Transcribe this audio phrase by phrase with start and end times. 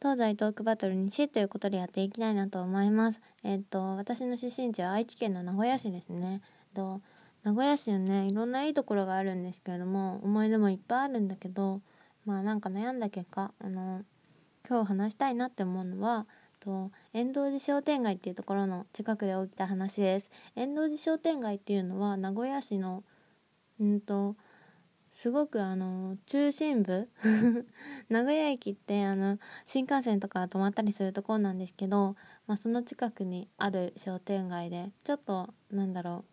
[0.00, 3.20] 東西トークバトル西ということでやっていきたいなと思います。
[3.44, 6.40] えっと、私の出身地は愛知県の名古屋市ですね。
[6.74, 7.02] と
[7.44, 11.82] 名古屋市のね、いろんないいところがあるんですけれども、思い出もいっぱいあるんだけど、
[12.24, 14.02] まあなんか悩んだ結果、あの、
[14.66, 16.26] 今日話したいなって思うのは、
[16.60, 20.30] と遠藤寺商店街っていうところの近くで起きた話です。
[20.56, 23.04] 遠藤寺商店街っていうのは名古屋市の
[23.78, 24.36] うんと
[25.12, 27.08] すごくあの中心部
[28.08, 32.14] 名古屋駅ってあの新幹線とか止まったりするところなんですけど、
[32.46, 36.30] まあ、その近くにある商店街でちょっとなんだろう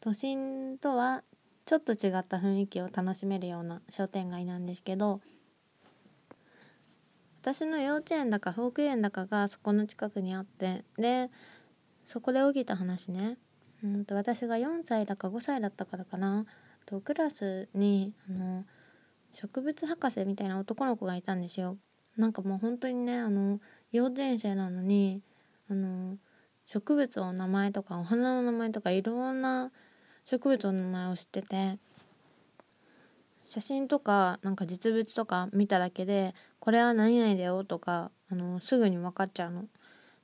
[0.00, 1.22] 都心とは
[1.64, 5.20] ちょっと違った雰囲気を楽しめるような商店街なんですけど
[7.40, 11.30] 私の幼稚園だか保育園だかがそこの近くにあってで
[12.04, 13.36] そこで起きた話ね。
[13.82, 16.46] うんと私が4歳だか5歳だったからかな。
[16.86, 18.64] とクラスにあの
[19.32, 21.76] 植物博士みたいな男の子がいたんですよ
[22.16, 23.60] なんかもう本当にねあの
[23.90, 25.22] 幼稚園生なのに
[25.70, 26.16] あの
[26.66, 29.70] 植物の名前とかお花の名前とかいろんな
[30.24, 31.78] 植物の名前を知ってて
[33.44, 39.64] 写真とかなんか実物とか見ただけでこれは何々だよとかあのすぐに分かっちゃうの。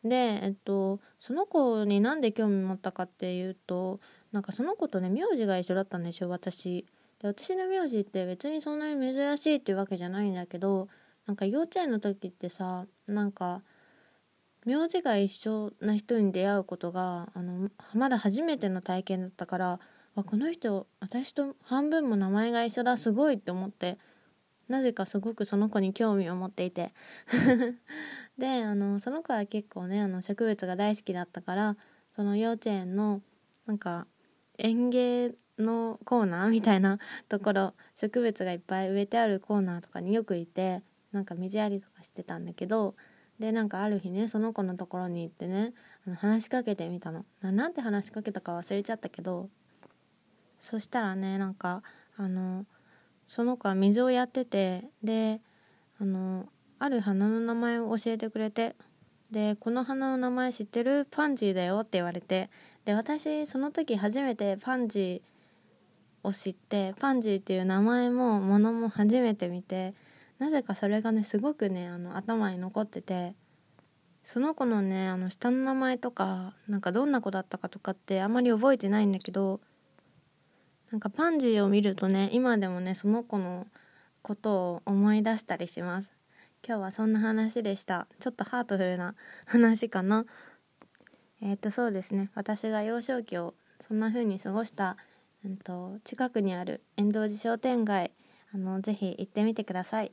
[0.04, 4.00] で、えっと、その子になんで興味持ったかっていうと
[4.32, 6.86] なんかその子とね名字が一緒だったんですよ私。
[7.20, 10.88] で私の名字って別にそんなに珍しいっていうわけじゃないんだけど
[11.26, 13.62] なんか幼稚園の時ってさなんか
[14.64, 19.80] 名字が一緒な人に出会うことがあのまだ初めての体験だったから
[20.14, 23.98] あこの人私と半分も名前が一緒だすごいって思って
[24.68, 26.92] なぜかすごくその子に興味を持っていて
[28.38, 31.76] であのその子は結構ねあの植物が大好きだったから
[32.12, 33.22] その幼稚園の
[33.66, 34.06] なんか
[34.58, 42.94] 園芸のコーナーみたいなところ植物がいっぱい植えてあるコーナーとかによくいてなんか水やりとかしてたんだけど
[43.38, 45.72] でなんかある日ねその子のところに行ってね
[46.06, 47.24] あの話しかけてみたの。
[47.40, 49.48] なんて話しかけたか忘れちゃったけど
[50.58, 51.82] そしたらねなんか
[52.16, 52.66] あの
[53.28, 55.40] その子は水をやっててで
[56.00, 56.46] あの
[56.78, 58.74] ある花の名前を教えてくれて
[59.30, 61.06] でこの花の名前知ってる？
[61.10, 62.50] パンジーだよって言われて
[62.88, 69.92] で私その時初めてパンジーを知ってパンジーっていう名前もものも初めて見て
[70.38, 73.34] なぜかそれがねすごくねあの頭に残ってて
[74.24, 79.60] その子のねあの下の名前とかなんかどんな子だったかとかってあんまり覚えてないんだけど
[80.90, 83.66] なんかパンジーを見るとね今でもねその子の
[84.22, 86.14] ことを思い出したりします。
[86.66, 88.08] 今日はそんな話でした。
[88.18, 90.24] ちょっとハートフルな話かな。
[91.40, 92.30] えっ、とそうですね。
[92.34, 94.96] 私が幼少期をそんな風に過ごした、
[95.44, 98.10] うんと、近くにある遠藤寺商店街
[98.52, 100.12] あのぜひ行ってみてください。